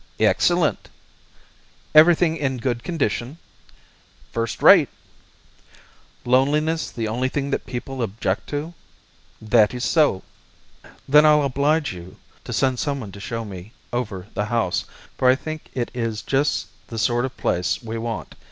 "Excellent." 0.19 0.89
"Everything 1.93 2.35
in 2.35 2.57
good 2.57 2.83
condition?" 2.83 3.37
"First 4.31 4.63
rate." 4.63 4.89
"Loneliness 6.25 6.89
the 6.89 7.07
only 7.07 7.29
thing 7.29 7.51
people 7.67 8.01
object 8.01 8.49
to?" 8.49 8.73
"That 9.39 9.75
is 9.75 9.85
so." 9.85 10.23
"Then 11.07 11.23
I'll 11.23 11.43
oblige 11.43 11.93
you 11.93 12.17
to 12.45 12.51
send 12.51 12.79
someone 12.79 13.11
to 13.11 13.19
show 13.19 13.45
me 13.45 13.73
over 13.93 14.25
the 14.33 14.45
house, 14.45 14.85
for 15.19 15.29
I 15.29 15.35
think 15.35 15.69
it 15.75 15.91
is 15.93 16.23
just 16.23 16.69
the 16.87 16.97
sort 16.97 17.23
of 17.23 17.37
place 17.37 17.83
we 17.83 17.99
want. 17.99 18.33